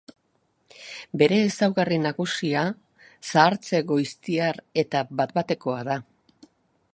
Bere 1.21 1.37
ezaugarri 1.49 1.99
nagusia 2.05 2.63
zahartze 3.33 3.83
goiztiar 3.93 4.59
eta 4.85 5.05
bat-batekoa 5.21 5.85
da. 5.93 6.01